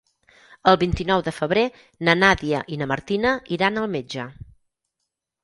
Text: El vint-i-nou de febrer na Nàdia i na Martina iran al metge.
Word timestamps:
El 0.69 0.77
vint-i-nou 0.83 1.21
de 1.27 1.33
febrer 1.39 1.65
na 2.09 2.15
Nàdia 2.23 2.63
i 2.77 2.81
na 2.81 2.89
Martina 2.93 3.35
iran 3.59 3.79
al 3.85 3.93
metge. 3.99 4.27